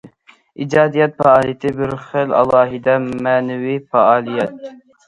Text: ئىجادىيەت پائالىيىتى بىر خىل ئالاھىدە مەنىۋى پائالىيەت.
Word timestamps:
ئىجادىيەت 0.63 1.13
پائالىيىتى 1.19 1.73
بىر 1.81 1.95
خىل 2.09 2.35
ئالاھىدە 2.41 2.99
مەنىۋى 3.07 3.79
پائالىيەت. 3.95 4.63